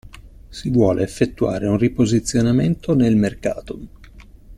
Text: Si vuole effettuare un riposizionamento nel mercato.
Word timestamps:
Si 0.49 0.71
vuole 0.71 1.03
effettuare 1.03 1.67
un 1.67 1.77
riposizionamento 1.77 2.95
nel 2.95 3.15
mercato. 3.15 3.79